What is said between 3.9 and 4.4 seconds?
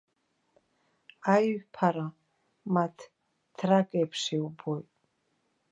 еиԥш